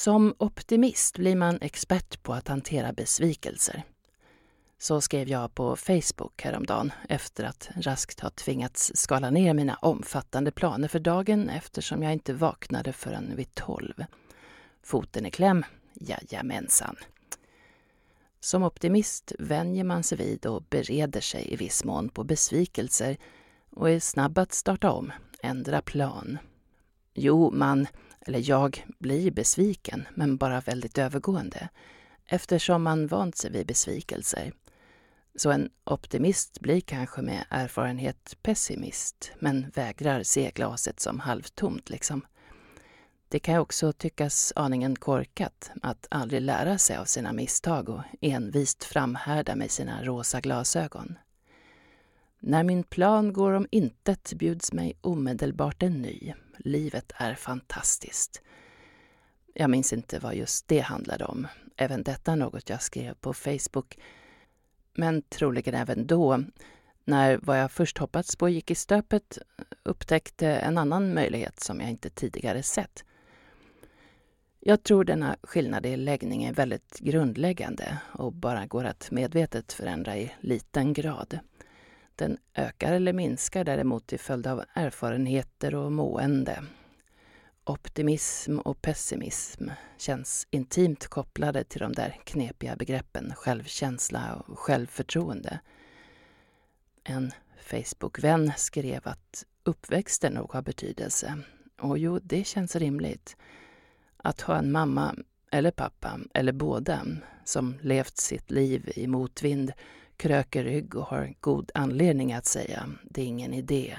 [0.00, 3.82] Som optimist blir man expert på att hantera besvikelser.
[4.78, 10.50] Så skrev jag på Facebook häromdagen efter att raskt ha tvingats skala ner mina omfattande
[10.50, 14.04] planer för dagen eftersom jag inte vaknade förrän vid tolv.
[14.82, 15.64] Foten i kläm?
[15.94, 16.96] Jajamensan.
[18.40, 23.16] Som optimist vänjer man sig vid och bereder sig i viss mån på besvikelser
[23.70, 25.12] och är snabb att starta om,
[25.42, 26.38] ändra plan.
[27.14, 27.86] Jo, man,
[28.20, 31.68] eller jag, blir besviken, men bara väldigt övergående
[32.30, 34.52] eftersom man vant sig vid besvikelser.
[35.34, 42.26] Så en optimist blir kanske med erfarenhet pessimist, men vägrar se glaset som halvtomt liksom.
[43.28, 48.02] Det kan ju också tyckas aningen korkat att aldrig lära sig av sina misstag och
[48.20, 51.18] envist framhärda med sina rosa glasögon.
[52.40, 56.34] När min plan går om intet bjuds mig omedelbart en ny.
[56.64, 58.42] Livet är fantastiskt.
[59.54, 61.46] Jag minns inte vad just det handlade om.
[61.76, 63.98] Även detta något jag skrev på Facebook.
[64.94, 66.44] Men troligen även då,
[67.04, 69.38] när vad jag först hoppats på gick i stöpet,
[69.82, 73.04] upptäckte en annan möjlighet som jag inte tidigare sett.
[74.60, 80.16] Jag tror denna skillnad i läggning är väldigt grundläggande och bara går att medvetet förändra
[80.16, 81.38] i liten grad.
[82.20, 86.64] Den ökar eller minskar däremot till följd av erfarenheter och mående.
[87.64, 89.68] Optimism och pessimism
[89.98, 95.60] känns intimt kopplade till de där knepiga begreppen självkänsla och självförtroende.
[97.04, 101.38] En Facebook-vän skrev att uppväxten nog har betydelse.
[101.80, 103.36] Och jo, det känns rimligt.
[104.16, 105.14] Att ha en mamma
[105.50, 107.06] eller pappa, eller båda,
[107.44, 109.72] som levt sitt liv i motvind,
[110.20, 113.96] kröker rygg och har god anledning att säga det är ingen idé.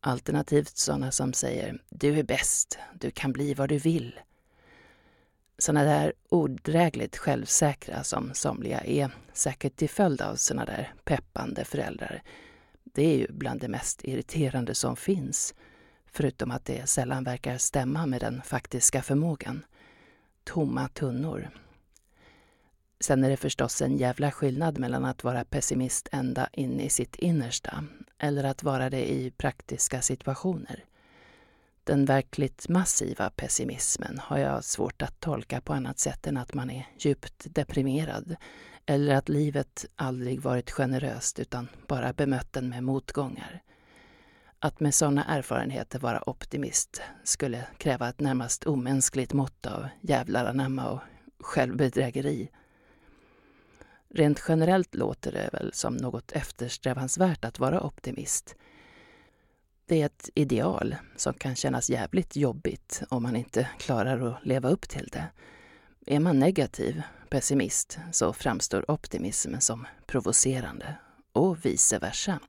[0.00, 4.20] Alternativt sådana som säger du är bäst, du kan bli vad du vill.
[5.58, 12.22] Sådana där odrägligt självsäkra som somliga är, säkert till följd av sådana där peppande föräldrar,
[12.84, 15.54] det är ju bland det mest irriterande som finns.
[16.06, 19.64] Förutom att det sällan verkar stämma med den faktiska förmågan.
[20.44, 21.50] Tomma tunnor.
[23.02, 27.16] Sen är det förstås en jävla skillnad mellan att vara pessimist ända in i sitt
[27.16, 27.84] innersta
[28.18, 30.84] eller att vara det i praktiska situationer.
[31.84, 36.70] Den verkligt massiva pessimismen har jag svårt att tolka på annat sätt än att man
[36.70, 38.36] är djupt deprimerad
[38.86, 43.62] eller att livet aldrig varit generöst utan bara bemött den med motgångar.
[44.58, 50.90] Att med sådana erfarenheter vara optimist skulle kräva ett närmast omänskligt mått av jävlar anamma
[50.90, 51.00] och
[51.40, 52.50] självbedrägeri.
[54.14, 58.56] Rent generellt låter det väl som något eftersträvansvärt att vara optimist.
[59.86, 64.68] Det är ett ideal som kan kännas jävligt jobbigt om man inte klarar att leva
[64.68, 65.26] upp till det.
[66.06, 70.94] Är man negativ, pessimist, så framstår optimismen som provocerande
[71.32, 72.40] och vice versa.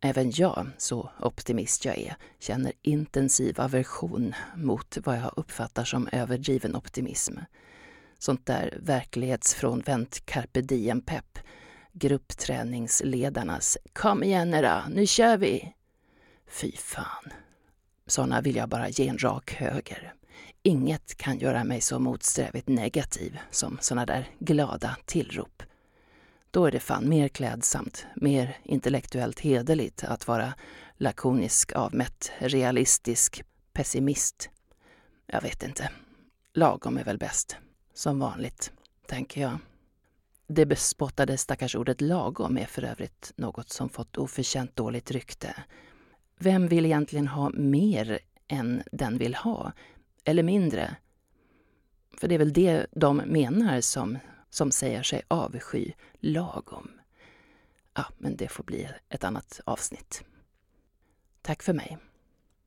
[0.00, 6.76] Även jag, så optimist jag är, känner intensiv aversion mot vad jag uppfattar som överdriven
[6.76, 7.38] optimism.
[8.18, 11.38] Sånt där verklighetsfrånvänt carpe diem-pepp.
[11.92, 15.74] Gruppträningsledarnas ”Kom igen era, nu kör vi!”
[16.48, 17.32] Fy fan.
[18.06, 20.14] Såna vill jag bara ge en rak höger.
[20.62, 25.62] Inget kan göra mig så motsträvigt negativ som såna där glada tillrop.
[26.50, 30.54] Då är det fan mer klädsamt, mer intellektuellt hederligt att vara
[30.96, 33.42] lakonisk, avmätt, realistisk,
[33.72, 34.50] pessimist.
[35.26, 35.90] Jag vet inte.
[36.54, 37.56] Lagom är väl bäst.
[37.98, 38.72] Som vanligt,
[39.06, 39.58] tänker jag.
[40.46, 45.54] Det bespottade stackars ordet lagom är för övrigt något som fått oförtjänt dåligt rykte.
[46.36, 49.72] Vem vill egentligen ha mer än den vill ha?
[50.24, 50.96] Eller mindre?
[52.18, 54.18] För det är väl det de menar som
[54.50, 56.90] som säger sig avsky lagom.
[57.94, 60.24] Ja, men det får bli ett annat avsnitt.
[61.42, 61.98] Tack för mig.